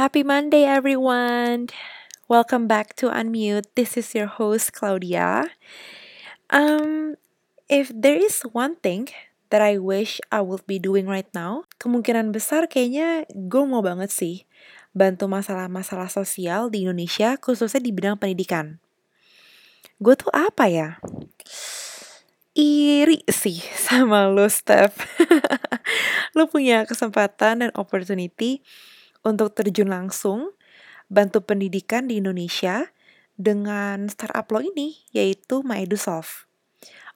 [0.00, 1.68] Happy Monday, everyone.
[2.24, 3.68] Welcome back to Unmute.
[3.76, 5.52] This is your host, Claudia.
[6.48, 7.20] Um,
[7.68, 9.12] if there is one thing
[9.52, 14.08] that I wish I would be doing right now, kemungkinan besar kayaknya gue mau banget
[14.08, 14.48] sih
[14.96, 18.80] bantu masalah-masalah sosial di Indonesia, khususnya di bidang pendidikan.
[20.00, 20.96] Gue tuh apa ya?
[22.56, 25.06] iri sih sama lo Steph
[26.36, 28.66] lo punya kesempatan dan opportunity
[29.26, 30.54] untuk terjun langsung
[31.10, 32.92] bantu pendidikan di Indonesia
[33.40, 36.46] dengan startup lo ini yaitu MyEdusolve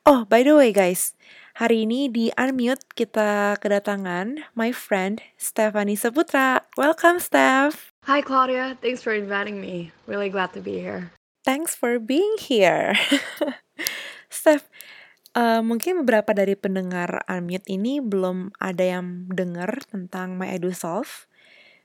[0.08, 1.12] oh by the way guys
[1.60, 9.00] hari ini di Unmute kita kedatangan my friend Stephanie Seputra welcome Steph Hi Claudia, thanks
[9.00, 9.88] for inviting me.
[10.04, 11.08] Really glad to be here.
[11.40, 12.92] Thanks for being here.
[14.28, 14.68] Steph,
[15.34, 21.26] Uh, mungkin beberapa dari pendengar Unmute ini belum ada yang dengar tentang My Solve.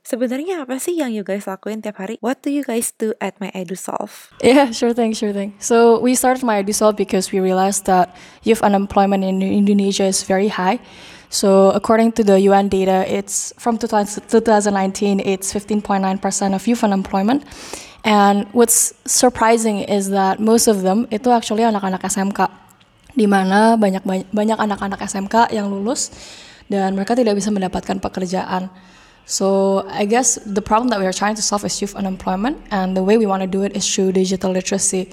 [0.09, 2.17] Sebenarnya apa sih yang you guys lakuin tiap hari?
[2.17, 4.33] What do you guys do at My Solve?
[4.41, 5.53] Yeah, sure thing, sure thing.
[5.61, 10.49] So we started My Solve because we realized that youth unemployment in Indonesia is very
[10.49, 10.81] high.
[11.29, 16.01] So according to the UN data, it's from 2019, it's 15.9%
[16.57, 17.45] of youth unemployment.
[18.01, 22.49] And what's surprising is that most of them itu actually anak-anak SMK
[23.13, 24.01] di mana banyak
[24.33, 26.09] banyak anak-anak SMK yang lulus
[26.65, 28.73] dan mereka tidak bisa mendapatkan pekerjaan.
[29.29, 32.97] So I guess the problem that we are trying to solve is youth unemployment, and
[32.97, 35.11] the way we want to do it is through digital literacy.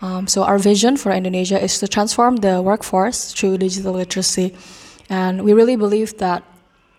[0.00, 4.56] Um, so our vision for Indonesia is to transform the workforce through digital literacy,
[5.10, 6.44] and we really believe that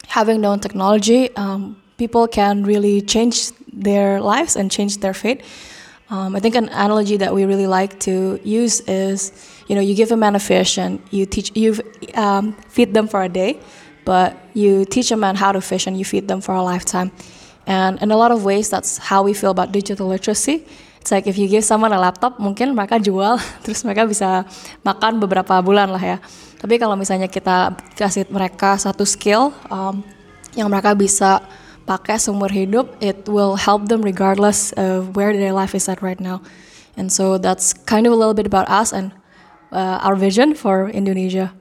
[0.09, 5.41] having known technology, um, people can really change their lives and change their fate.
[6.11, 9.33] Um, I think an analogy that we really like to use is,
[9.67, 11.81] you know, you give a man a fish and you teach you
[12.13, 13.57] um, feed them for a day,
[14.09, 17.13] but you teach a man how to fish and you feed them for a lifetime.
[17.69, 20.65] And in a lot of ways, that's how we feel about digital literacy.
[20.97, 24.49] It's like if you give someone a laptop, mungkin mereka jual, terus mereka bisa
[24.81, 26.17] makan beberapa bulan lah ya.
[26.57, 30.01] Tapi kalau misalnya kita kasih mereka satu skill um,
[30.57, 31.45] yang mereka bisa
[31.85, 36.17] pakai seumur hidup, it will help them regardless of where their life is at right
[36.17, 36.41] now.
[36.97, 39.13] And so that's kind of a little bit about us and
[39.69, 41.53] uh, our vision for Indonesia.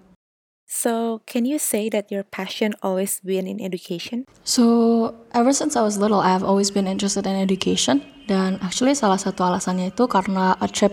[0.69, 4.27] So, can you say that your passion always been in education?
[4.45, 8.05] So, ever since I was little, I have always been interested in education.
[8.29, 10.93] Dan actually salah satu alasannya itu karena a trip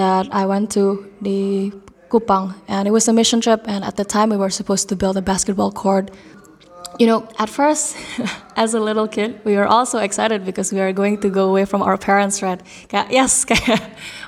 [0.00, 1.76] that I went to di
[2.08, 3.60] Kupang, and it was a mission trip.
[3.68, 6.08] And at the time, we were supposed to build a basketball court
[6.98, 7.96] you know, at first,
[8.56, 11.64] as a little kid, we were also excited because we are going to go away
[11.64, 12.60] from our parents, right?
[12.88, 13.82] Kayak yes, kayak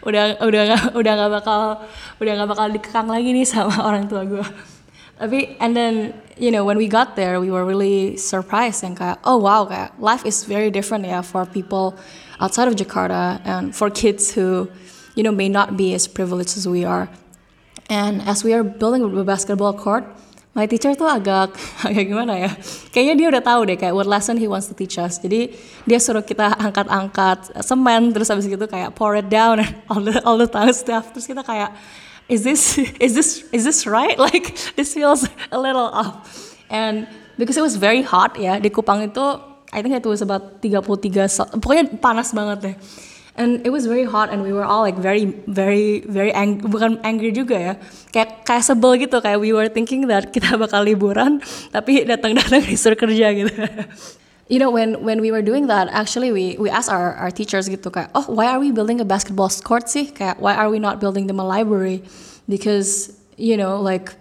[0.04, 1.60] udah udah udah nggak bakal
[2.20, 4.44] udah nggak bakal dikekang lagi nih sama orang tua gue.
[5.18, 9.18] Tapi and then you know when we got there, we were really surprised and kayak
[9.24, 11.98] oh wow, kayak life is very different ya for people
[12.38, 14.70] outside of Jakarta and for kids who
[15.18, 17.08] you know may not be as privileged as we are.
[17.88, 20.04] And as we are building a basketball court,
[20.58, 21.54] my teacher tuh agak
[21.86, 22.50] agak gimana ya?
[22.90, 25.22] Kayaknya dia udah tahu deh kayak what lesson he wants to teach us.
[25.22, 25.54] Jadi
[25.86, 30.34] dia suruh kita angkat-angkat semen terus habis gitu kayak pour it down all the all
[30.34, 31.14] the time stuff.
[31.14, 31.70] Terus kita kayak
[32.26, 34.18] is this is this is this right?
[34.28, 36.26] Like this feels a little off.
[36.66, 37.06] And
[37.38, 39.22] because it was very hot ya di Kupang itu
[39.70, 42.76] I think it was about 33 pokoknya panas banget deh
[43.38, 46.98] and it was very hot and we were all like very very very ang bukan
[47.06, 47.74] angry juga ya.
[48.10, 51.38] Kayak kayak sebel gitu kayak we were thinking that kita bakal liburan
[51.74, 53.54] tapi datang-datang disuruh kerja gitu.
[54.48, 57.68] You know when when we were doing that actually we we asked our our teachers
[57.68, 60.08] gitu kayak oh why are we building a basketball court sih?
[60.08, 62.00] Kayak why are we not building them a library?
[62.48, 64.16] Because you know like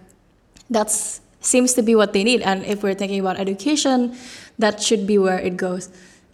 [0.68, 2.44] that's seems to be what they need.
[2.44, 4.12] And if we're thinking about education
[4.60, 5.88] that should be where it goes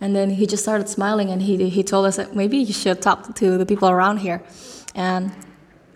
[0.05, 3.01] and then he just started smiling and he, he told us that maybe you should
[3.01, 4.43] talk to the people around here.
[4.95, 5.33] And,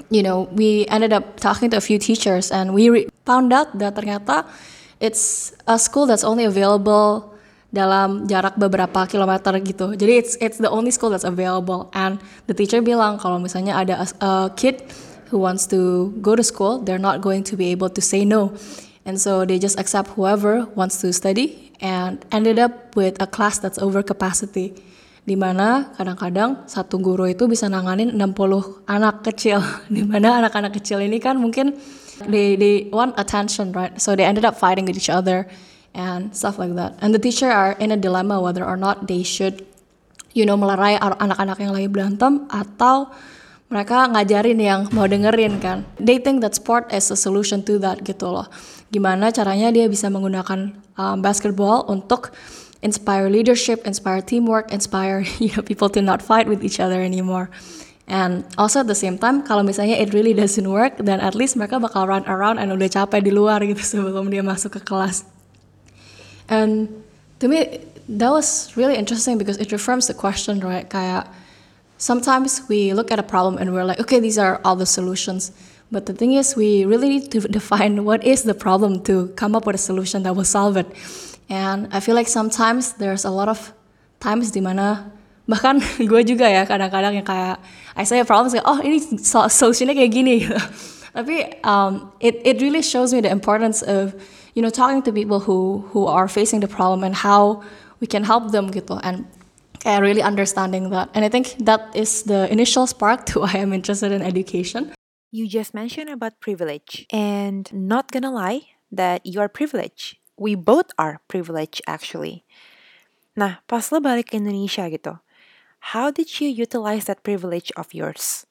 [0.09, 3.95] you know, we ended up talking to a few teachers and we found out that
[3.95, 4.47] ternyata
[4.99, 7.37] it's a school that's only available
[7.69, 9.93] dalam jarak beberapa kilometer gitu.
[9.93, 11.93] Jadi it's it's the only school that's available.
[11.93, 12.17] And
[12.49, 14.89] the teacher bilang kalau misalnya ada a, a kid
[15.29, 18.57] who wants to go to school, they're not going to be able to say no.
[19.05, 23.59] And so they just accept whoever wants to study and ended up with a class
[23.59, 24.75] that's over capacity.
[25.29, 29.61] di mana kadang-kadang satu guru itu bisa nanganin 60 anak kecil
[29.93, 31.77] di mana anak-anak kecil ini kan mungkin
[32.33, 33.93] they they want attention right?
[34.01, 35.45] So they ended up fighting with each other
[35.93, 36.97] and stuff like that.
[37.05, 39.69] And the teacher are in a dilemma whether or not they should
[40.33, 43.13] you know melerai anak-anak yang lagi berantem atau
[43.69, 45.85] mereka ngajarin yang mau dengerin kan?
[46.01, 48.49] They think that sport is a solution to that gitu loh
[48.89, 52.33] gimana caranya dia bisa menggunakan um, basketball untuk
[52.83, 57.51] inspire leadership, inspire teamwork, inspire you know people to not fight with each other anymore.
[58.09, 61.61] And also at the same time, kalau misalnya it really doesn't work, then at least
[61.61, 65.29] mereka bakal run around and udah capek di luar gitu sebelum dia masuk ke kelas.
[66.49, 66.89] And
[67.45, 70.89] to me, that was really interesting because it reframes the question, right?
[70.89, 71.29] Kayak
[72.01, 75.53] sometimes we look at a problem and we're like, okay, these are all the solutions.
[75.91, 79.57] But the thing is, we really need to define what is the problem to come
[79.57, 80.87] up with a solution that will solve it.
[81.49, 83.73] And I feel like sometimes there's a lot of
[84.21, 85.11] times dimana
[85.49, 87.57] bahkan gue juga ya kadang-kadang yang kayak
[87.97, 89.01] I say a problem kayak oh ini
[89.49, 90.45] solusinya kayak gini
[91.19, 94.15] Tapi um, it it really shows me the importance of
[94.55, 97.65] you know talking to people who who are facing the problem and how
[97.99, 99.27] we can help them gitu and
[99.83, 101.11] kayak really understanding that.
[101.15, 104.98] And I think that is the initial spark to why I'm interested in education.
[105.31, 110.17] You just mentioned about privilege, and not gonna lie, that you are privileged.
[110.39, 112.45] We both are privileged actually.
[113.37, 115.21] Nah, pas lo balik ke Indonesia gitu,
[115.95, 118.47] how did you utilize that privilege of yours?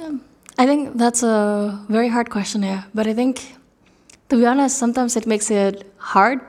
[0.00, 0.22] Um,
[0.58, 2.84] I think that's a very hard question, yeah.
[2.94, 3.56] But I think,
[4.28, 6.40] to be honest, sometimes it makes it hard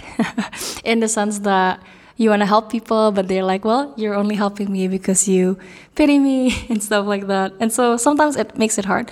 [0.84, 1.82] in the sense that
[2.18, 5.58] you want to help people, but they're like, well, you're only helping me because you
[5.96, 7.54] pity me and stuff like that.
[7.60, 9.12] And so sometimes it makes it hard.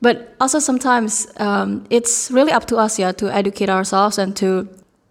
[0.00, 4.68] But also sometimes um, it's really up to us, yeah, to educate ourselves and to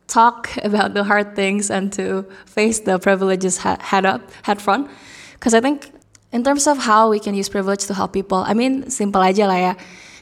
[0.07, 4.91] talk about the hard things and to face the privileges head up, head front.
[5.33, 5.89] Because I think
[6.33, 9.47] in terms of how we can use privilege to help people, I mean, simple aja
[9.47, 9.73] lah ya.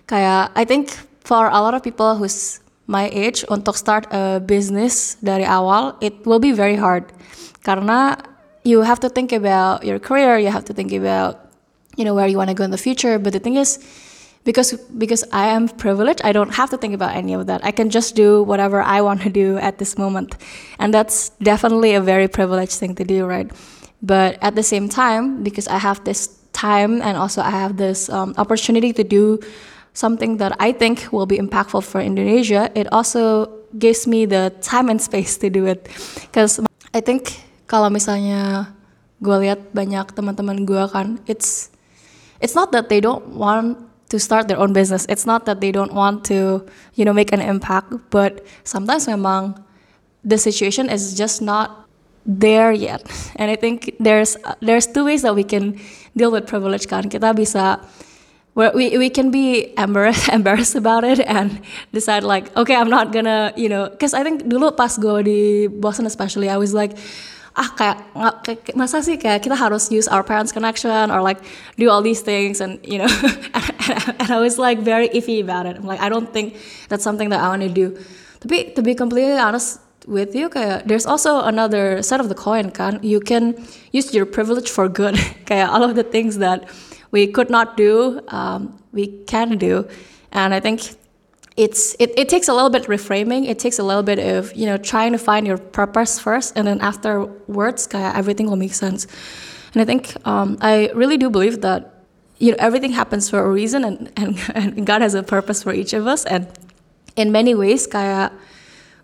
[0.07, 0.89] Kayak, I think
[1.21, 6.25] for a lot of people who's my age untuk start a business dari awal it
[6.25, 7.05] will be very hard.
[7.61, 8.17] Karena
[8.65, 11.37] you have to think about your career you have to think about
[11.93, 13.21] you know where you want to go in the future.
[13.21, 13.77] But the thing is
[14.41, 17.61] because because I am privileged I don't have to think about any of that.
[17.61, 20.33] I can just do whatever I want to do at this moment.
[20.81, 23.45] And that's definitely a very privileged thing to do right?
[24.01, 28.09] But at the same time because I have this time and also I have this
[28.09, 29.37] um, opportunity to do
[29.93, 34.89] something that I think will be impactful for Indonesia, it also gives me the time
[34.89, 35.89] and space to do it.
[36.29, 36.59] Because
[36.93, 37.37] I think
[37.67, 38.73] kalau misalnya
[39.21, 41.69] gue lihat banyak teman-teman gue kan, it's
[42.39, 43.77] it's not that they don't want
[44.09, 45.05] to start their own business.
[45.09, 46.65] It's not that they don't want to,
[46.95, 49.61] you know, make an impact, but sometimes memang
[50.25, 51.85] the situation is just not
[52.25, 53.05] there yet.
[53.39, 55.77] And I think there's there's two ways that we can
[56.17, 57.07] deal with privilege kan.
[57.07, 57.85] Kita bisa
[58.53, 61.61] where we, we can be embarrassed embarrassed about it and
[61.93, 65.67] decide like okay I'm not gonna you know because I think dulu pas gue di
[65.67, 66.97] Boston especially I was like
[67.59, 67.97] ah kayak,
[68.45, 71.43] kayak masa sih kayak kita harus use our parents connection or like
[71.75, 73.09] do all these things and you know
[73.57, 75.75] and, and I was like very iffy about it.
[75.75, 76.55] I'm like I don't think
[76.87, 77.97] that's something that I want to do.
[78.39, 82.71] Tapi to be completely honest with you kayak there's also another side of the coin
[82.71, 83.03] kan.
[83.03, 83.59] You can
[83.91, 85.19] use your privilege for good.
[85.49, 86.69] Kayak all of the things that
[87.11, 89.87] we could not do, um, we can do.
[90.31, 90.95] And I think
[91.57, 93.47] it's it, it takes a little bit reframing.
[93.47, 96.65] It takes a little bit of you know trying to find your purpose first, and
[96.67, 99.07] then afterwards, kaya everything will make sense.
[99.73, 102.05] And I think um, I really do believe that
[102.37, 105.73] you know everything happens for a reason, and, and and God has a purpose for
[105.73, 106.25] each of us.
[106.25, 106.47] And
[107.17, 108.31] in many ways, kayak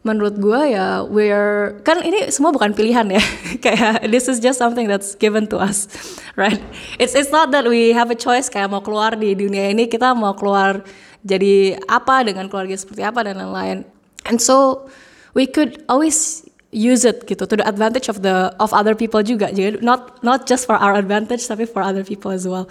[0.05, 3.23] menurut gue ya we're kan ini semua bukan pilihan ya.
[3.65, 5.89] Kayak this is just something that's given to us
[6.39, 6.61] right?
[7.01, 10.13] It's it's not that we have a choice kayak mau keluar di dunia ini kita
[10.13, 10.85] mau keluar
[11.25, 13.81] jadi apa dengan keluarga seperti apa dan lain-lain.
[14.29, 14.85] And so
[15.33, 19.49] we could always use it gitu to the advantage of the of other people juga.
[19.49, 22.69] Jadi not not just for our advantage tapi for other people as well.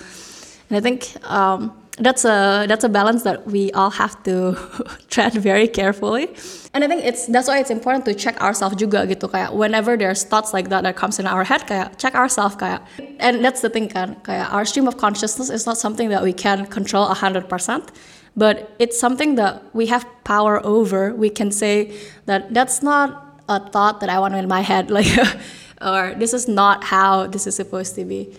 [0.71, 4.59] And I think um, that's a that's a balance that we all have to
[5.11, 6.29] tread very carefully.
[6.75, 9.97] And I think it's that's why it's important to check ourselves juga gitu kayak whenever
[9.97, 12.83] there's thoughts like that that comes in our head kayak check ourselves kayak.
[13.23, 16.35] And that's the thing kan kayak our stream of consciousness is not something that we
[16.35, 17.47] can control 100%
[18.37, 21.15] but it's something that we have power over.
[21.15, 21.95] We can say
[22.27, 25.07] that that's not a thought that I want in my head like
[25.79, 28.35] or this is not how this is supposed to be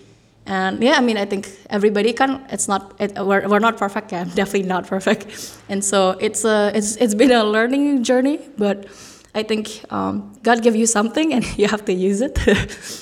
[0.46, 4.12] and yeah i mean i think everybody can it's not it, we're, we're not perfect
[4.12, 5.26] yeah, i'm definitely not perfect
[5.68, 8.86] and so it's a it's it's been a learning journey but
[9.34, 12.38] i think um, god gave you something and you have to use it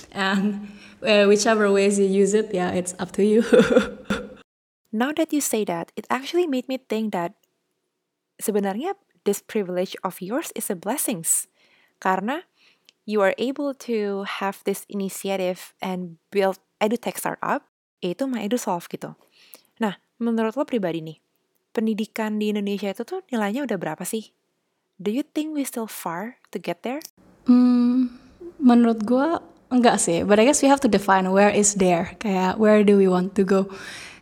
[0.12, 0.68] and
[1.04, 3.44] uh, whichever ways you use it, yeah, it's up to you.
[4.92, 7.34] Now that you say that, it actually made me think that
[8.40, 11.50] sebenarnya this privilege of yours is a blessings.
[11.98, 12.46] Karena
[13.04, 17.68] you are able to have this initiative and build edutech startup,
[18.00, 19.16] yaitu My EduSolve gitu.
[19.80, 21.18] Nah, menurut lo pribadi nih,
[21.76, 24.32] pendidikan di Indonesia itu tuh nilainya udah berapa sih?
[24.96, 27.02] Do you think we still far to get there?
[27.44, 28.14] Hmm,
[28.62, 32.56] menurut gue enggak sih, but I guess we have to define where is there, kayak
[32.62, 33.66] where do we want to go.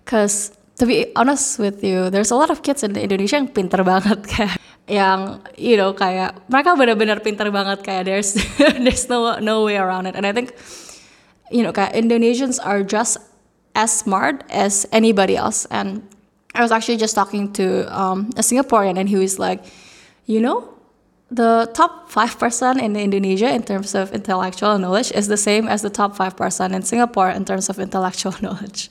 [0.09, 3.85] Cause to be honest with you, there's a lot of kids in Indonesia yang pinter
[3.85, 4.57] banget kayak
[4.89, 8.35] yang you know kayak mereka benar-benar pinter banget kayak there's
[8.85, 10.55] there's no no way around it and I think
[11.55, 13.19] you know kayak Indonesians are just
[13.79, 16.03] as smart as anybody else and
[16.53, 19.65] I was actually just talking to um, a Singaporean and he was like
[20.27, 20.73] you know
[21.33, 25.89] the top 5% in Indonesia in terms of intellectual knowledge is the same as the
[25.89, 28.91] top 5% in Singapore in terms of intellectual knowledge.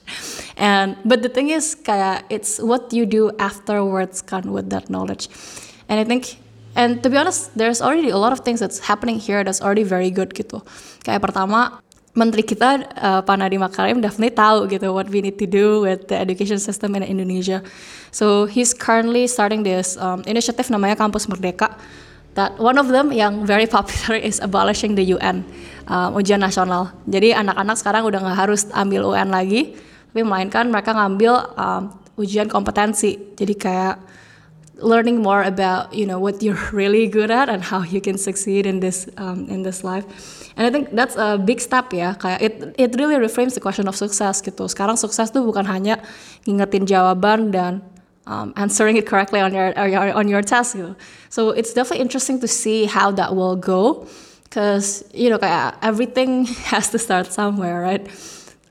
[0.57, 5.29] And but the thing is kayak it's what you do afterwards kan with that knowledge.
[5.91, 6.39] And I think
[6.79, 9.83] and to be honest there's already a lot of things that's happening here that's already
[9.83, 10.63] very good gitu.
[11.03, 11.83] Kayak pertama
[12.15, 16.07] Menteri kita uh, Pak Nadiem Makarim definitely tahu gitu what we need to do with
[16.07, 17.59] the education system in Indonesia.
[18.15, 21.75] So he's currently starting this um, initiative namanya Kampus Merdeka
[22.39, 25.43] that one of them yang very popular is abolishing the UN
[25.91, 26.91] um, ujian nasional.
[27.07, 29.75] Jadi anak-anak sekarang udah nggak harus ambil UN lagi,
[30.11, 33.35] tapi melainkan mereka ngambil um, ujian kompetensi.
[33.35, 33.95] Jadi kayak
[34.81, 38.65] learning more about you know what you're really good at and how you can succeed
[38.65, 40.05] in this um, in this life.
[40.57, 42.13] And I think that's a big step ya.
[42.19, 44.67] Kayak it it really reframes the question of success gitu.
[44.67, 46.03] Sekarang sukses tuh bukan hanya
[46.43, 47.81] ngingetin jawaban dan
[48.27, 50.95] um, answering it correctly on your, on your test gitu.
[51.29, 54.07] So it's definitely interesting to see how that will go,
[54.43, 58.03] because you know kayak everything has to start somewhere, right?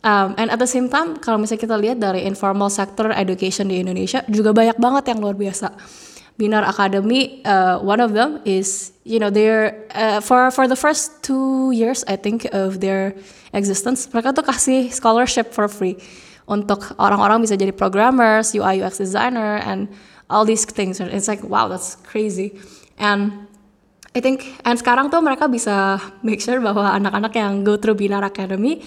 [0.01, 3.85] Um, and at the same time, kalau misalnya kita lihat dari informal sector education di
[3.85, 5.77] Indonesia juga banyak banget yang luar biasa.
[6.41, 11.21] Binar Academy, uh, one of them is, you know, they're uh, for for the first
[11.21, 13.13] two years, I think of their
[13.53, 16.01] existence, mereka tuh kasih scholarship for free
[16.49, 19.93] untuk orang-orang bisa jadi programmers, UI UX designer, and
[20.33, 20.97] all these things.
[20.97, 22.57] It's like wow, that's crazy.
[22.97, 23.45] And
[24.17, 28.25] I think, and sekarang tuh mereka bisa make sure bahwa anak-anak yang go through Binar
[28.25, 28.81] Academy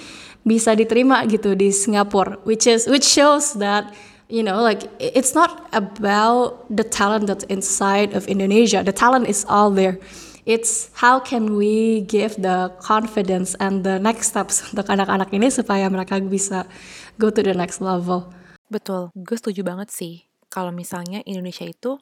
[0.43, 3.91] bisa diterima gitu di Singapura, which is which shows that
[4.27, 8.83] you know like it's not about the talent that's inside of Indonesia.
[8.83, 9.99] The talent is all there.
[10.43, 15.87] It's how can we give the confidence and the next steps untuk anak-anak ini supaya
[15.87, 16.67] mereka bisa
[17.15, 18.27] go to the next level.
[18.67, 20.27] Betul, gue setuju banget sih.
[20.51, 21.97] Kalau misalnya Indonesia itu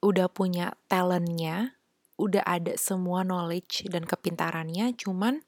[0.00, 1.76] udah punya talentnya,
[2.16, 5.44] udah ada semua knowledge dan kepintarannya, cuman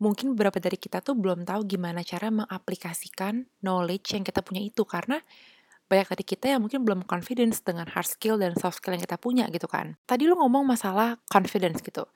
[0.00, 4.82] mungkin beberapa dari kita tuh belum tahu gimana cara mengaplikasikan knowledge yang kita punya itu
[4.88, 5.20] karena
[5.90, 9.18] banyak dari kita yang mungkin belum confidence dengan hard skill dan soft skill yang kita
[9.18, 9.98] punya gitu kan.
[10.06, 12.06] Tadi lu ngomong masalah confidence gitu.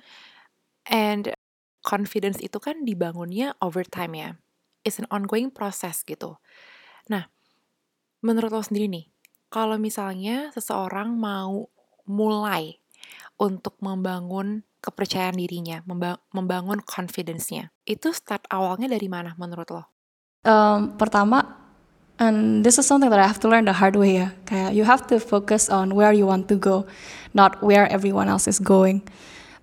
[0.86, 1.34] And
[1.82, 4.30] confidence itu kan dibangunnya over time ya
[4.84, 6.36] it's an ongoing process gitu.
[7.08, 7.26] Nah,
[8.20, 9.08] menurut lo sendiri nih,
[9.48, 11.72] kalau misalnya seseorang mau
[12.04, 12.78] mulai
[13.40, 15.80] untuk membangun kepercayaan dirinya,
[16.36, 19.82] membangun confidence-nya, itu start awalnya dari mana menurut lo?
[20.44, 21.56] Um, pertama,
[22.20, 24.36] and this is something that I have to learn the hard way ya.
[24.44, 26.84] Kayak you have to focus on where you want to go,
[27.32, 29.00] not where everyone else is going.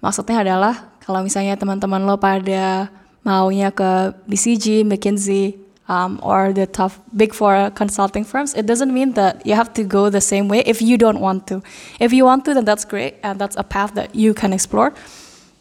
[0.01, 2.89] Maksudnya adalah kalau misalnya teman-teman lo pada
[3.21, 9.13] maunya ke BCG, McKinsey, um, or the top big four consulting firms, it doesn't mean
[9.13, 11.61] that you have to go the same way if you don't want to.
[11.99, 14.93] If you want to, then that's great, and that's a path that you can explore.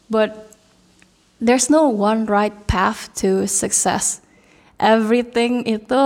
[0.09, 0.51] But
[1.41, 4.21] there's no one right path to success.
[4.79, 6.03] Everything itu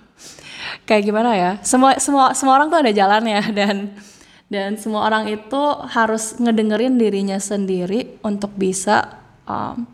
[0.88, 1.50] kayak gimana ya?
[1.64, 3.76] Semua semua semua orang tuh ada jalannya dan
[4.50, 9.86] dan semua orang itu harus ngedengerin dirinya sendiri untuk bisa um,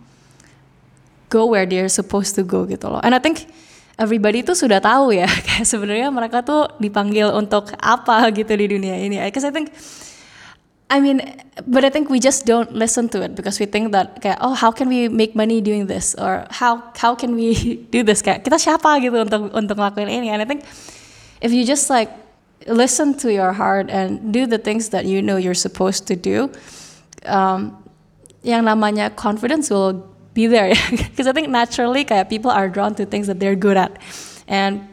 [1.28, 3.02] go where they're supposed to go gitu loh.
[3.02, 3.46] And I think
[3.96, 8.96] everybody tuh sudah tahu ya kayak sebenarnya mereka tuh dipanggil untuk apa gitu di dunia
[9.00, 9.18] ini.
[9.22, 9.72] Because I think
[10.86, 11.18] I mean,
[11.66, 14.54] but I think we just don't listen to it because we think that kayak oh
[14.54, 18.46] how can we make money doing this or how how can we do this kayak
[18.46, 20.62] kita siapa gitu untuk untuk ngelakuin ini and I think
[21.42, 22.14] if you just like
[22.70, 26.54] listen to your heart and do the things that you know you're supposed to do
[27.26, 27.74] um,
[28.46, 30.06] yang namanya confidence will
[30.36, 30.76] be there.
[30.90, 33.96] Because I think naturally kayak people are drawn to things that they're good at.
[34.46, 34.84] And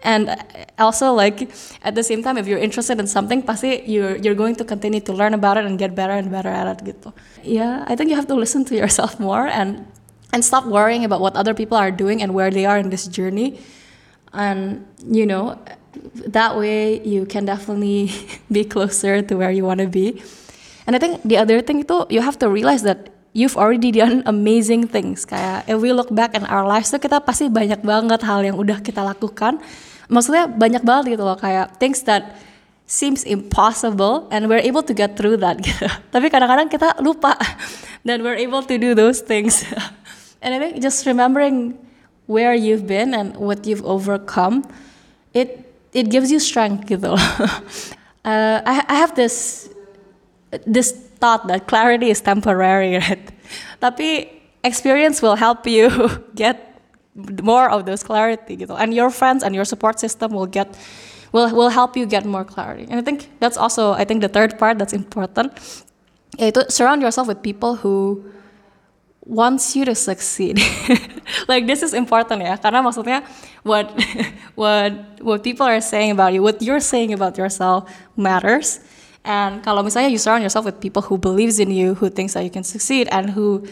[0.00, 0.30] and
[0.78, 1.50] also like
[1.82, 5.02] at the same time if you're interested in something pasti you're you're going to continue
[5.02, 7.12] to learn about it and get better and better at it gitu.
[7.44, 9.84] Yeah I think you have to listen to yourself more and
[10.32, 13.06] and stop worrying about what other people are doing and where they are in this
[13.10, 13.60] journey.
[14.32, 15.58] And you know
[16.30, 18.14] that way you can definitely
[18.56, 20.22] be closer to where you want to be.
[20.86, 24.26] And i think the other thing too you have to realize that you've already done
[24.26, 28.26] amazing things kayak if we look back in our lives tuh kita pasti banyak banget
[28.26, 29.62] hal yang udah kita lakukan
[30.10, 32.34] maksudnya banyak banget gitu loh kayak things that
[32.88, 35.86] seems impossible and we're able to get through that gitu.
[36.10, 37.36] Tapi kadang-kadang kita lupa
[38.08, 39.62] that we're able to do those things.
[40.42, 41.76] and I think just remembering
[42.26, 44.64] where you've been and what you've overcome,
[45.36, 47.12] it it gives you strength gitu.
[48.24, 49.68] uh, I, I have this
[50.64, 53.30] this thought that clarity is temporary, right?
[53.80, 54.30] Tapi
[54.64, 55.90] experience will help you
[56.34, 56.80] get
[57.42, 58.74] more of those clarity gitu.
[58.78, 60.76] And your friends and your support system will get
[61.32, 62.86] will will help you get more clarity.
[62.88, 65.54] And I think that's also I think the third part that's important.
[66.38, 68.22] Yaitu surround yourself with people who
[69.28, 70.60] wants you to succeed.
[71.48, 73.22] like this is important ya, karena maksudnya
[73.62, 73.92] what
[74.54, 78.80] what what people are saying about you, what you're saying about yourself matters.
[79.28, 82.48] And kalau misalnya you surround yourself with people who believes in you, who thinks that
[82.48, 83.68] you can succeed, and who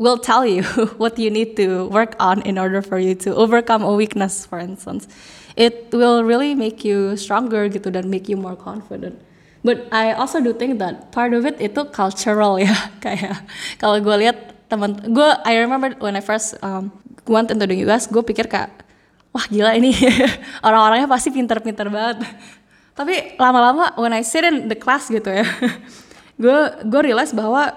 [0.00, 0.64] will tell you
[1.02, 4.56] what you need to work on in order for you to overcome a weakness, for
[4.56, 5.04] instance
[5.56, 9.16] it will really make you stronger gitu dan make you more confident.
[9.64, 12.76] But I also do think that part of it itu cultural ya.
[13.04, 13.42] Kayak
[13.80, 16.92] kalau gue lihat teman gue I remember when I first um,
[17.26, 18.70] went into the US gue pikir kayak
[19.32, 19.90] wah gila ini.
[20.66, 22.22] Orang-orangnya pasti pinter-pinter banget
[22.96, 25.44] tapi lama-lama when I sit in the class gitu ya
[26.42, 27.70] gue gue realize bahwa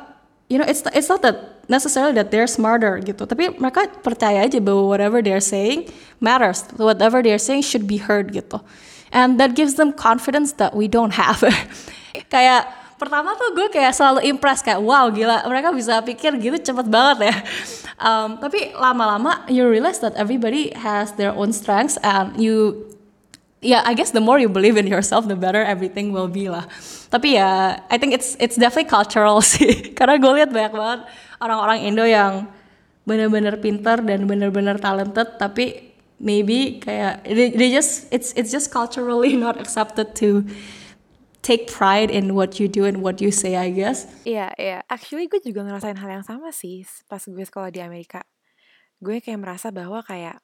[0.49, 3.23] you know it's it's not that necessarily that they're smarter gitu.
[3.29, 5.87] Tapi mereka percaya aja bahwa whatever they're saying
[6.19, 6.65] matters.
[6.75, 8.59] Whatever they're saying should be heard gitu.
[9.13, 11.45] And that gives them confidence that we don't have.
[12.33, 12.67] Kayak
[12.99, 17.31] pertama tuh gue kayak selalu impress kayak wow gila mereka bisa pikir gitu cepet banget
[17.31, 17.35] ya.
[17.99, 22.87] Um, tapi lama-lama you realize that everybody has their own strengths and you
[23.61, 26.65] yeah, I guess the more you believe in yourself, the better everything will be lah.
[27.11, 29.93] Tapi ya, I think it's it's definitely cultural sih.
[29.95, 31.01] Karena gue lihat banyak banget
[31.43, 32.47] orang-orang Indo yang
[33.03, 39.35] bener-bener pintar dan bener-bener talented, tapi maybe kayak they, they just it's it's just culturally
[39.45, 40.43] not accepted to
[41.39, 44.07] take pride in what you do and what you say, I guess.
[44.27, 44.69] Iya, yeah, iya.
[44.79, 44.81] Yeah.
[44.91, 48.23] Actually gue juga ngerasain hal yang sama sih pas gue sekolah di Amerika.
[48.99, 50.43] Gue kayak merasa bahwa kayak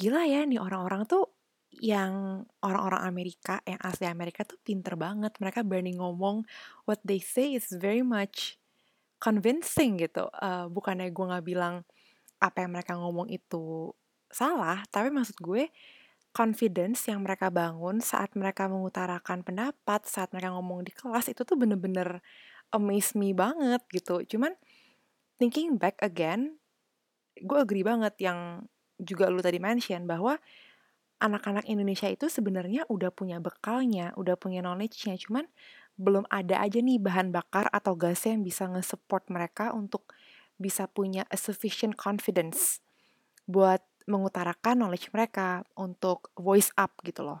[0.00, 1.33] gila ya nih orang-orang tuh
[1.80, 5.34] yang orang-orang Amerika, yang asli Amerika tuh pinter banget.
[5.38, 6.46] Mereka berani ngomong
[6.86, 8.58] what they say is very much
[9.18, 10.28] convincing gitu.
[10.38, 11.86] Uh, bukannya gue gak bilang
[12.42, 13.94] apa yang mereka ngomong itu
[14.28, 15.70] salah, tapi maksud gue
[16.34, 21.54] confidence yang mereka bangun saat mereka mengutarakan pendapat, saat mereka ngomong di kelas itu tuh
[21.54, 22.18] bener-bener
[22.74, 24.26] amaze me banget gitu.
[24.26, 24.58] Cuman
[25.38, 26.58] thinking back again,
[27.38, 28.66] gue agree banget yang
[28.98, 30.38] juga lu tadi mention bahwa
[31.24, 35.48] anak-anak Indonesia itu sebenarnya udah punya bekalnya, udah punya knowledge-nya, cuman
[35.96, 40.12] belum ada aja nih bahan bakar atau gas yang bisa nge-support mereka untuk
[40.60, 42.84] bisa punya a sufficient confidence
[43.48, 47.40] buat mengutarakan knowledge mereka untuk voice up gitu loh.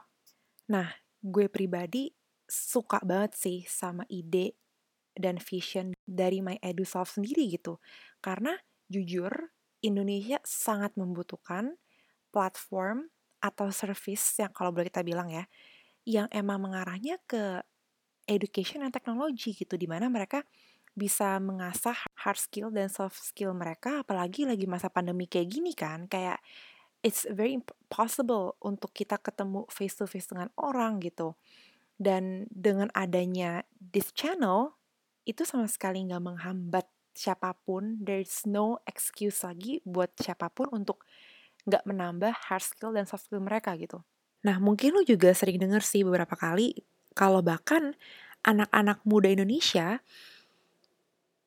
[0.72, 0.88] Nah,
[1.20, 2.08] gue pribadi
[2.48, 4.56] suka banget sih sama ide
[5.12, 7.78] dan vision dari My EduSoft sendiri gitu.
[8.24, 8.56] Karena
[8.88, 9.52] jujur,
[9.84, 11.76] Indonesia sangat membutuhkan
[12.32, 13.13] platform
[13.44, 15.44] atau service yang kalau boleh kita bilang ya,
[16.08, 17.60] yang emang mengarahnya ke
[18.24, 20.40] education dan teknologi gitu, di mana mereka
[20.96, 26.08] bisa mengasah hard skill dan soft skill mereka, apalagi lagi masa pandemi kayak gini kan,
[26.08, 26.40] kayak
[27.04, 27.60] it's very
[27.92, 31.36] possible untuk kita ketemu face to face dengan orang gitu.
[32.00, 34.78] Dan dengan adanya this channel,
[35.28, 41.06] itu sama sekali nggak menghambat siapa pun, there's no excuse lagi buat siapa pun untuk
[41.64, 44.04] nggak menambah hard skill dan soft skill mereka gitu.
[44.44, 46.84] Nah, mungkin lu juga sering denger sih beberapa kali
[47.16, 47.96] kalau bahkan
[48.44, 50.04] anak-anak muda Indonesia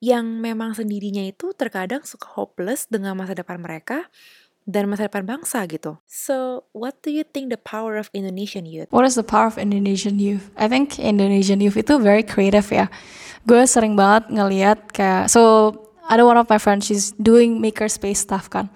[0.01, 4.09] yang memang sendirinya itu terkadang suka hopeless dengan masa depan mereka
[4.67, 5.95] dan masa depan bangsa gitu.
[6.05, 8.91] So, what do you think the power of Indonesian youth?
[8.91, 10.51] What is the power of Indonesian youth?
[10.59, 12.91] I think Indonesian youth itu very creative ya.
[13.47, 15.71] Gue sering banget ngeliat kayak, so
[16.11, 18.67] ada one of my friends, she's doing makerspace stuff kan.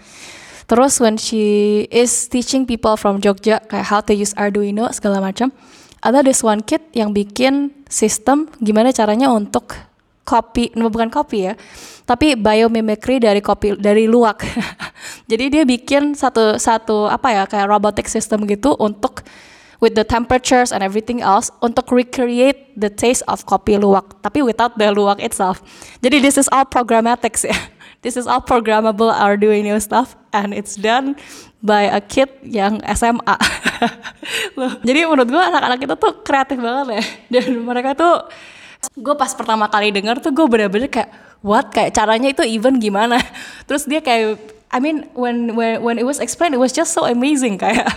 [0.71, 5.51] Terus when she is teaching people from Jogja kayak how to use Arduino segala macam,
[5.99, 9.75] ada this one kid yang bikin sistem gimana caranya untuk
[10.23, 11.59] copy, bukan copy ya,
[12.07, 14.47] tapi biomimicry dari kopi dari luwak.
[15.31, 19.27] Jadi dia bikin satu satu apa ya kayak robotic system gitu untuk
[19.83, 24.79] with the temperatures and everything else untuk recreate the taste of kopi luwak, tapi without
[24.79, 25.59] the luwak itself.
[25.99, 27.59] Jadi this is all programmatics ya
[28.01, 29.13] this is all programmable
[29.61, 31.15] new stuff and it's done
[31.61, 33.37] by a kid yang SMA
[34.87, 37.03] jadi menurut gue anak-anak itu tuh kreatif banget ya.
[37.37, 38.29] Dan mereka tuh
[38.97, 41.09] gue pas pertama kali denger tuh gue bener-bener kayak
[41.45, 41.69] what?
[41.73, 43.17] Kayak caranya itu even gimana?
[43.67, 44.37] Terus dia kayak
[44.71, 47.89] I mean when when when it was explained it was just so amazing kayak.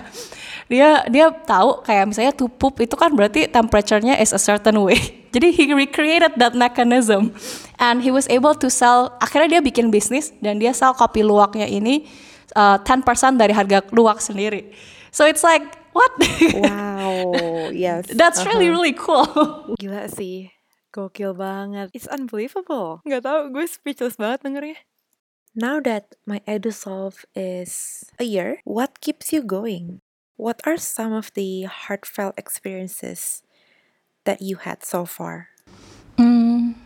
[0.65, 5.24] Dia dia tahu kayak misalnya to poop itu kan berarti temperaturenya is a certain way.
[5.35, 7.35] Jadi he recreated that mechanism
[7.83, 9.19] and he was able to sell.
[9.19, 12.07] Akhirnya dia bikin bisnis dan dia sell kopi luwaknya ini
[12.55, 13.03] uh, 10%
[13.35, 14.71] dari harga luwak sendiri.
[15.11, 16.11] So it's like what?
[16.55, 17.35] Wow,
[17.75, 18.07] yes.
[18.11, 18.79] That's really Uh-huh.
[18.79, 19.27] really cool.
[19.83, 20.55] Gila sih.
[20.95, 21.91] Gokil banget.
[21.91, 23.03] It's unbelievable.
[23.03, 24.79] Gak tau, gue speechless banget dengernya.
[25.55, 30.03] Now that my EduSolve is a year, what keeps you going?
[30.35, 33.44] What are some of the heartfelt experiences
[34.25, 35.53] that you had so far?
[36.21, 36.77] Hmm,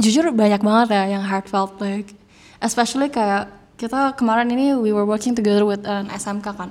[0.00, 2.14] jujur banyak banget ya yang heartfelt like
[2.60, 6.70] especially kayak kita kemarin ini we were working together with an SMK kan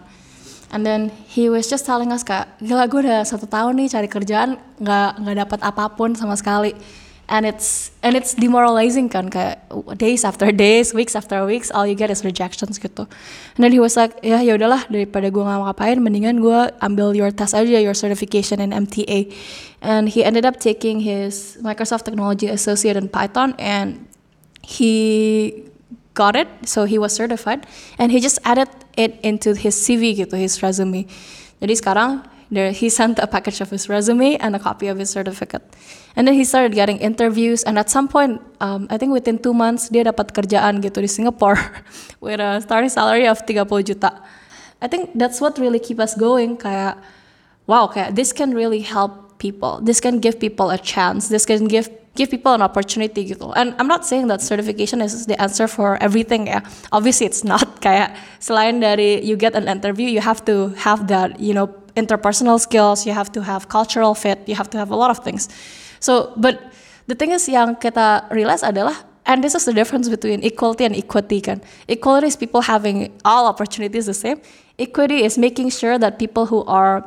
[0.69, 4.07] and then he was just telling us kayak gila gue udah satu tahun nih cari
[4.09, 6.77] kerjaan nggak nggak dapat apa pun sama sekali
[7.29, 9.61] and it's and it's demoralizing kan kayak
[10.01, 13.05] days after days weeks after weeks all you get is rejections gitu.
[13.55, 17.13] And then he was like ya ya udahlah daripada gue nggak ngapain mendingan gue ambil
[17.13, 19.29] your test aja your certification in MTA
[19.85, 24.09] and he ended up taking his Microsoft Technology Associate in Python and
[24.65, 25.63] he
[26.17, 27.63] got it so he was certified.
[28.01, 31.05] And he just added it into his CV gitu his resume.
[31.61, 35.13] Jadi sekarang there he sent a package of his resume and a copy of his
[35.13, 35.61] certificate
[36.19, 39.55] and then he started getting interviews and at some point um, I think within two
[39.55, 41.55] months dia dapat kerjaan gitu di Singapore
[42.23, 44.11] with a starting salary of 30 juta.
[44.83, 46.99] I think that's what really keep us going kayak
[47.71, 49.79] wow kayak this can really help people.
[49.79, 51.31] This can give people a chance.
[51.31, 51.87] This can give
[52.19, 53.55] give people an opportunity gitu.
[53.55, 56.59] And I'm not saying that certification is the answer for everything ya.
[56.91, 61.39] Obviously it's not kayak selain dari you get an interview you have to have that
[61.39, 64.99] you know interpersonal skills you have to have cultural fit you have to have a
[64.99, 65.47] lot of things
[65.99, 66.59] so but
[67.07, 70.97] the thing is yang kita realize adalah and this is the difference between equality and
[70.97, 71.61] equity kan.
[71.87, 74.41] Equality is people having all opportunities the same.
[74.81, 77.05] Equity is making sure that people who are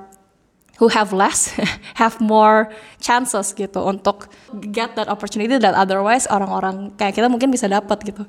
[0.79, 1.55] who have less
[2.01, 2.71] have more
[3.03, 4.31] chances gitu untuk
[4.71, 8.23] get that opportunity that otherwise orang-orang kayak kita mungkin bisa dapat gitu.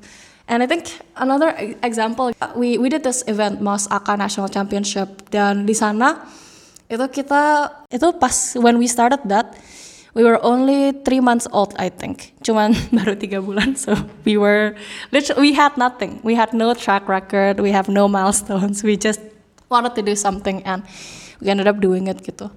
[0.44, 5.30] And I think another e- example we we did this event Mas Aka National Championship.
[5.32, 6.26] Dan di sana
[6.90, 9.56] itu kita itu pas when we started that
[10.14, 12.32] we were only three months old I think.
[12.46, 14.78] Cuman baru tiga bulan so we were
[15.10, 16.22] literally we had nothing.
[16.22, 18.82] We had no track record we have no milestones.
[18.82, 19.20] We just
[19.68, 20.86] wanted to do something and
[21.42, 22.48] we ended up doing it gitu.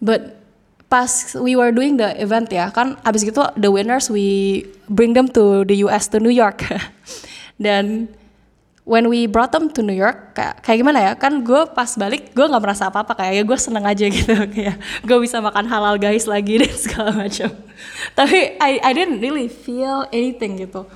[0.00, 0.36] But
[0.92, 5.30] pas we were doing the event ya kan abis gitu the winners we bring them
[5.30, 6.62] to the US to New York.
[7.64, 8.08] Dan
[8.84, 11.12] when we brought them to New York kayak, kayak gimana ya?
[11.16, 14.34] Kan gue pas balik gue nggak merasa apa apa kayak ya gue seneng aja gitu.
[14.50, 17.50] Kayak gue bisa makan halal guys lagi dan segala macam.
[18.16, 20.88] Tapi I I didn't really feel anything gitu.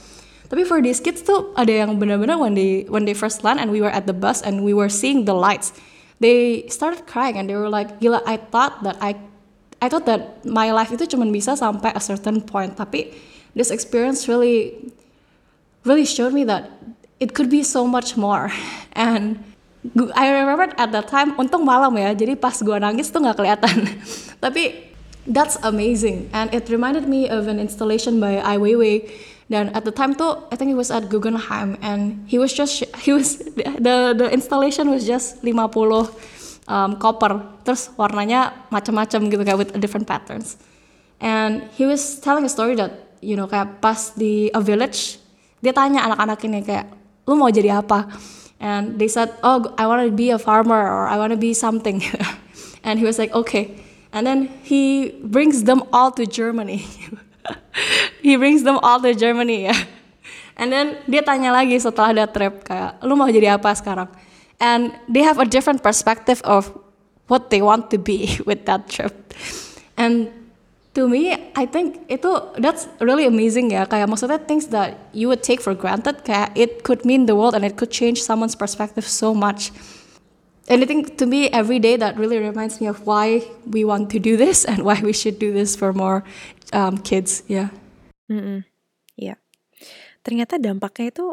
[0.45, 3.73] Tapi for these kids tuh ada yang benar-benar when they when they first land and
[3.73, 5.73] we were at the bus and we were seeing the lights
[6.25, 9.19] they started crying and they were like gila I thought that I
[9.83, 13.13] I thought that my life itu cuma bisa sampai a certain point tapi
[13.53, 14.89] this experience really
[15.83, 16.71] really showed me that
[17.25, 18.53] it could be so much more.
[18.93, 19.41] And
[20.13, 23.89] I remember at that time untung malam ya jadi pas gua nangis tuh nggak kelihatan.
[24.45, 24.93] Tapi
[25.25, 26.29] that's amazing.
[26.37, 29.09] And it reminded me of an installation by Ai Weiwei.
[29.49, 32.85] Dan at the time tuh I think it was at Guggenheim and he was just
[33.05, 33.41] he was
[33.81, 35.57] the the installation was just 50
[36.69, 37.41] um, copper.
[37.65, 40.61] Terus warnanya macam-macam gitu kayak with different patterns.
[41.25, 45.25] And he was telling a story that you know kayak pas di a village
[45.65, 48.09] dia tanya anak-anak ini kayak lu mau jadi apa?
[48.61, 51.53] And they said oh I want to be a farmer or I want to be
[51.53, 52.01] something.
[52.85, 53.81] And he was like okay.
[54.13, 56.87] And then he brings them all to Germany.
[58.25, 59.69] He brings them all to Germany.
[60.61, 64.07] And then dia tanya lagi setelah ada trip kayak lu mau jadi apa sekarang?
[64.63, 66.71] And they have a different perspective of
[67.27, 69.35] what they want to be with that trip.
[69.99, 70.31] And
[70.95, 75.43] to me I think itu that's really amazing ya kayak maksudnya things that you would
[75.43, 79.07] take for granted kayak it could mean the world and it could change someone's perspective
[79.07, 79.75] so much
[80.71, 84.09] and I think to me every day that really reminds me of why we want
[84.15, 86.23] to do this and why we should do this for more
[86.73, 87.75] um, kids yeah
[88.31, 88.65] Mm-mm.
[89.15, 89.37] Iya.
[90.25, 91.27] Ternyata dampaknya itu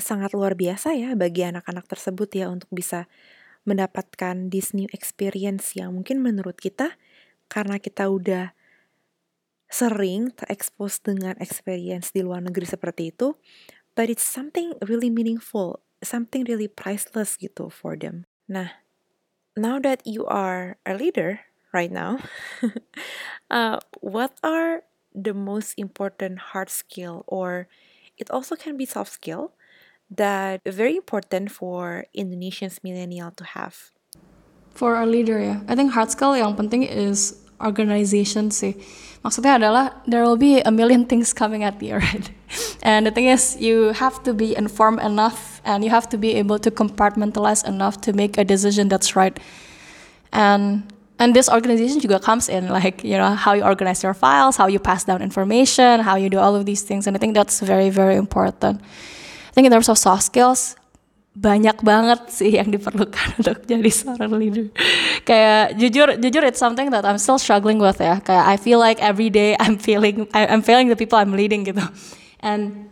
[0.00, 3.04] sangat luar biasa ya bagi anak-anak tersebut ya untuk bisa
[3.68, 6.96] mendapatkan this new experience yang mungkin menurut kita
[7.52, 8.56] karena kita udah
[9.70, 13.38] sering terekspos dengan experience di luar negeri seperti itu,
[13.94, 18.26] but it's something really meaningful, something really priceless gitu for them.
[18.50, 18.82] Nah,
[19.54, 22.18] now that you are a leader right now,
[23.50, 24.82] uh, what are
[25.14, 27.70] the most important hard skill or
[28.18, 29.54] it also can be soft skill
[30.10, 33.94] that very important for Indonesians millennial to have?
[34.74, 35.62] For a leader yeah.
[35.70, 38.74] I think hard skill yang penting is organization sih.
[39.20, 42.30] Maksudnya adalah there will be a million things coming at you, right?
[42.82, 46.34] And the thing is, you have to be informed enough and you have to be
[46.40, 49.38] able to compartmentalize enough to make a decision that's right.
[50.32, 50.88] And
[51.20, 54.66] and this organization juga comes in like you know how you organize your files, how
[54.66, 57.60] you pass down information, how you do all of these things, and I think that's
[57.60, 58.80] very very important.
[58.80, 60.79] I think in terms of soft skills,
[61.30, 64.66] banyak banget sih yang diperlukan untuk jadi seorang leader.
[65.22, 68.18] kayak jujur jujur it's something that I'm still struggling with ya.
[68.18, 71.86] Kayak I feel like every day I'm feeling I'm feeling the people I'm leading gitu.
[72.42, 72.90] And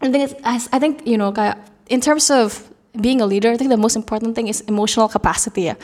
[0.00, 1.58] I think it's, I think you know kayak
[1.90, 5.70] in terms of being a leader, I think the most important thing is emotional capacity
[5.70, 5.76] ya.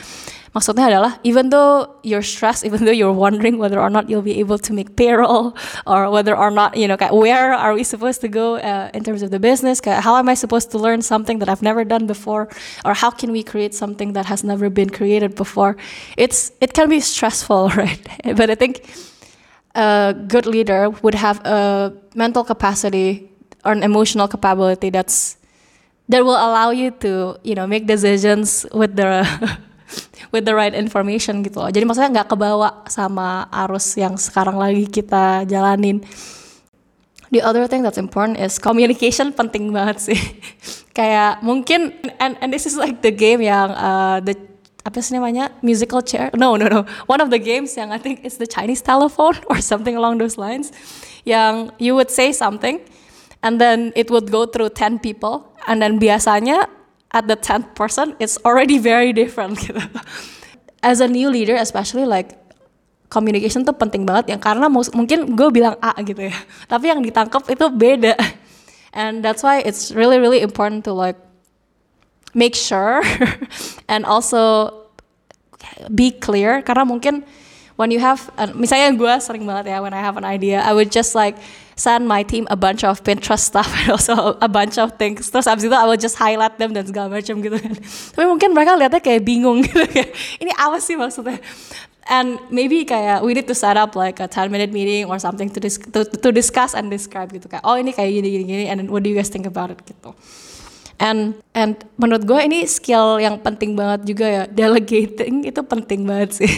[0.55, 4.39] Maksudnya adalah even though you're stressed, even though you're wondering whether or not you'll be
[4.39, 5.55] able to make payroll
[5.85, 9.03] or whether or not you know kayak where are we supposed to go uh, in
[9.03, 11.83] terms of the business, kayak how am I supposed to learn something that I've never
[11.83, 12.47] done before,
[12.85, 15.75] or how can we create something that has never been created before?
[16.15, 17.99] It's it can be stressful, right?
[18.23, 18.87] But I think
[19.75, 23.29] a good leader would have a mental capacity
[23.63, 25.37] or an emotional capability that's
[26.09, 29.27] that will allow you to you know make decisions with the
[30.31, 31.71] with the right information gitu loh.
[31.71, 36.03] Jadi maksudnya nggak kebawa sama arus yang sekarang lagi kita jalanin.
[37.27, 40.19] The other thing that's important is communication penting banget sih.
[40.97, 44.35] Kayak mungkin and and this is like the game yang uh, the
[44.87, 48.23] apa sih namanya musical chair no no no one of the games yang I think
[48.23, 50.71] is the Chinese telephone or something along those lines
[51.27, 52.79] yang you would say something
[53.43, 56.71] and then it would go through 10 people and then biasanya
[57.11, 59.79] at the 10th person it's already very different gitu.
[60.83, 62.37] As a new leader especially like
[63.07, 66.35] communication tuh penting banget yang karena mungkin gue bilang A gitu ya
[66.71, 68.15] tapi yang ditangkap itu beda
[68.99, 71.15] and that's why it's really really important to like
[72.35, 72.99] make sure
[73.91, 74.71] and also
[75.95, 77.23] be clear karena mungkin
[77.79, 80.91] when you have misalnya gue sering banget ya when I have an idea I would
[80.91, 81.39] just like
[81.77, 85.29] send my team a bunch of Pinterest stuff and also a bunch of things.
[85.29, 87.73] Terus abis itu I will just highlight them dan segala macam gitu kan.
[88.17, 90.11] Tapi mungkin mereka lihatnya kayak bingung gitu kayak
[90.41, 91.37] ini apa sih maksudnya?
[92.09, 95.53] And maybe kayak we need to set up like a 10 minute meeting or something
[95.53, 98.65] to, dis to, to discuss and describe gitu kayak oh ini kayak gini gini gini
[98.71, 100.17] and what do you guys think about it gitu.
[100.97, 104.43] And and menurut gue ini skill yang penting banget juga ya.
[104.49, 106.51] Delegating itu penting banget sih.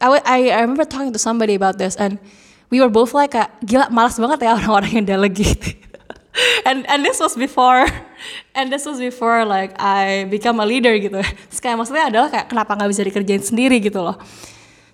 [0.00, 2.16] I, I remember talking to somebody about this and
[2.70, 3.34] we were both like
[3.66, 5.76] gila malas banget ya orang-orang yang delegate.
[6.68, 7.84] and and this was before
[8.56, 11.20] and this was before like I become a leader gitu.
[11.58, 14.16] Kayak maksudnya adalah kayak kenapa nggak bisa dikerjain sendiri gitu loh.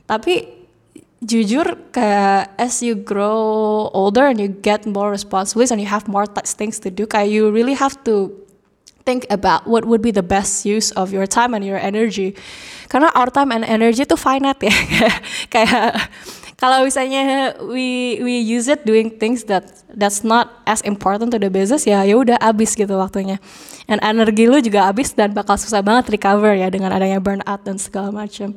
[0.09, 0.57] Tapi
[1.25, 6.29] jujur kayak as you grow older and you get more responsibilities and you have more
[6.29, 8.29] things to do kayak you really have to
[9.09, 12.37] think about what would be the best use of your time and your energy
[12.93, 14.77] karena our time and energy itu finite ya
[15.55, 15.97] kayak
[16.57, 21.53] kalau misalnya we we use it doing things that that's not as important to the
[21.53, 23.37] business ya ya udah abis gitu waktunya
[23.87, 27.77] and energi lu juga abis dan bakal susah banget recover ya dengan adanya burnout dan
[27.77, 28.57] segala macam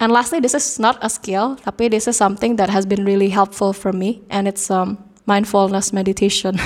[0.00, 3.28] And lastly, this is not a skill, tapi this is something that has been really
[3.28, 4.96] helpful for me, and it's um,
[5.28, 6.56] mindfulness meditation.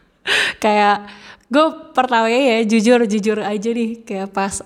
[0.64, 1.04] kayak
[1.52, 4.64] gue pertama ya jujur jujur aja nih kayak pas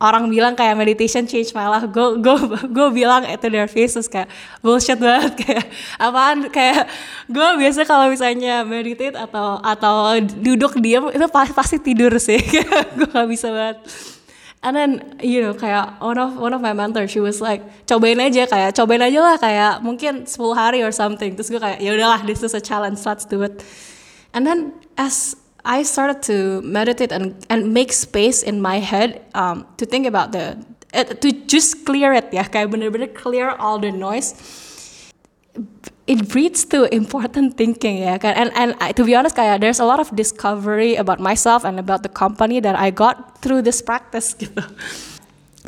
[0.00, 1.84] orang bilang kayak meditation change my life.
[1.92, 2.36] Gue gue
[2.72, 4.32] gue bilang itu their faces kayak
[4.64, 5.36] bullshit banget.
[5.44, 5.66] Kayak
[6.00, 6.38] apaan?
[6.48, 6.88] Kayak
[7.28, 12.40] gue biasa kalau misalnya meditate atau atau duduk diam itu pasti pasti tidur sih.
[12.96, 13.78] Gue gak bisa banget.
[14.60, 18.20] And then you know kayak one of one of my mentor she was like cobain
[18.20, 21.32] aja kayak cobain aja lah kayak mungkin 10 hari or something.
[21.32, 23.64] Terus gue kayak ya udahlah this is a challenge let's do it.
[24.36, 29.68] And then as I started to meditate and and make space in my head um,
[29.76, 30.56] to think about the
[30.94, 34.34] to just clear it ya kayak bener-bener clear all the noise.
[36.10, 38.34] It breeds to important thinking ya kan?
[38.34, 41.78] And and I, to be honest kayak there's a lot of discovery about myself and
[41.78, 44.64] about the company that I got through this practice gitu.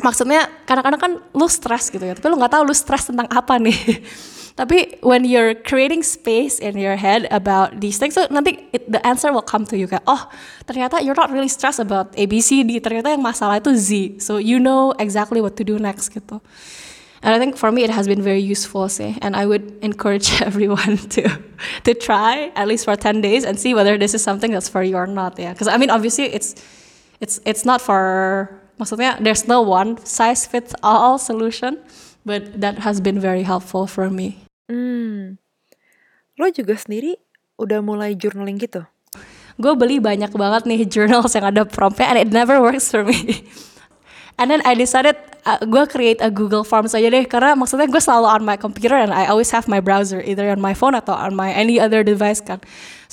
[0.01, 2.17] Maksudnya kadang-kadang kan lu stress gitu ya.
[2.17, 3.77] Tapi lu nggak tahu lu stress tentang apa nih
[4.53, 9.01] tapi when you're creating space in your head about these things so nanti it, the
[9.01, 10.29] answer will come to you kayak oh
[10.69, 13.89] ternyata you're not really stressed about A B C D ternyata yang masalah itu Z
[14.21, 16.37] so you know exactly what to do next gitu
[17.23, 20.97] And I think for me it has been very useful, and I would encourage everyone
[21.15, 21.23] to
[21.85, 24.83] to try at least for 10 days and see whether this is something that's for
[24.83, 25.53] you or not, yeah.
[25.53, 26.55] Because I mean obviously it's
[27.21, 31.79] it's it's not for maksudnya there's no one size fits all solution,
[32.27, 34.42] but that has been very helpful for me.
[34.67, 35.39] Hmm.
[36.39, 37.19] Lo juga sendiri
[37.59, 38.81] udah mulai journaling gitu?
[39.61, 43.45] Gue beli banyak banget nih journals yang ada promptnya and it never works for me.
[44.41, 45.13] And then I decided
[45.45, 48.97] uh, gue create a Google Forms aja deh karena maksudnya gue selalu on my computer
[48.97, 52.01] and I always have my browser either on my phone atau on my any other
[52.01, 52.57] device kan.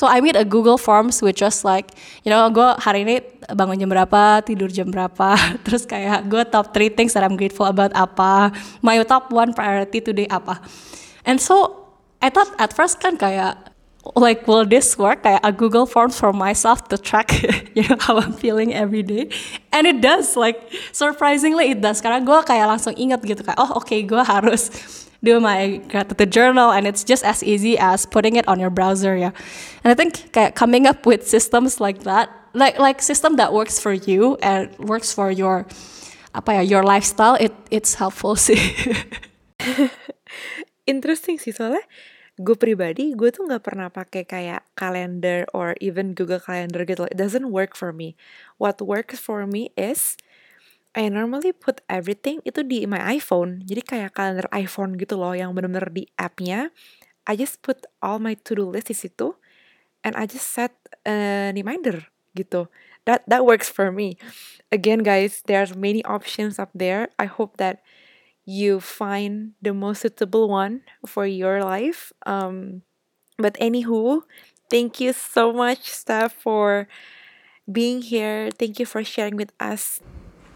[0.01, 1.93] So I made a Google Forms which just like
[2.25, 3.21] you know gue hari ini
[3.53, 5.37] bangun jam berapa, tidur jam berapa,
[5.69, 10.01] terus kayak gue top three things that I'm grateful about apa, my top one priority
[10.01, 10.57] today apa.
[11.25, 11.89] And so
[12.23, 13.71] I thought at first kan kayak
[14.17, 15.23] like will this work?
[15.23, 17.43] Kayak a Google Forms for myself to track
[17.77, 19.29] you know how I'm feeling every day.
[19.73, 20.61] And it does like
[20.93, 22.01] surprisingly it does.
[22.01, 24.73] Karena gue kayak langsung ingat gitu kayak oh oke okay, gue harus
[25.25, 29.13] do my gratitude journal and it's just as easy as putting it on your browser
[29.17, 29.37] ya.
[29.85, 33.79] And I think kayak coming up with systems like that like like system that works
[33.79, 35.67] for you and works for your
[36.35, 38.59] apa ya your lifestyle it it's helpful sih
[40.90, 41.87] interesting sih soalnya
[42.40, 47.14] gue pribadi gue tuh nggak pernah pakai kayak calendar or even Google Calendar gitu it
[47.14, 48.18] doesn't work for me.
[48.59, 50.18] What works for me is
[50.90, 53.62] I normally put everything itu di my iPhone.
[53.62, 56.74] Jadi kayak kalender iPhone gitu loh yang bener-bener di appnya.
[57.31, 59.38] I just put all my to do list di situ
[60.03, 60.74] and I just set
[61.07, 62.66] a reminder gitu.
[63.07, 64.18] That that works for me.
[64.74, 67.12] Again guys there's many options up there.
[67.22, 67.87] I hope that
[68.44, 72.12] you find the most suitable one for your life.
[72.26, 72.83] Um,
[73.38, 74.22] but anywho,
[74.70, 76.88] thank you so much, Steph, for
[77.70, 78.50] being here.
[78.50, 80.00] Thank you for sharing with us.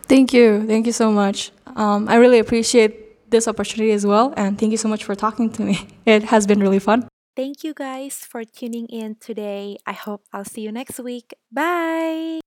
[0.04, 0.66] Thank you.
[0.66, 1.50] Thank you so much.
[1.76, 4.34] Um, I really appreciate this opportunity as well.
[4.36, 5.88] And thank you so much for talking to me.
[6.06, 7.08] It has been really fun.
[7.36, 9.78] Thank you guys for tuning in today.
[9.86, 11.34] I hope I'll see you next week.
[11.50, 12.40] Bye.